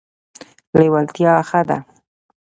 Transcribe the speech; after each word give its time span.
لیوالتیا 0.79 1.31
ښه 1.49 1.61
ده. 1.67 1.77